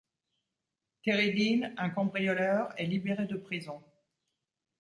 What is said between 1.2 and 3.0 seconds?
Dean, un cambrioleur est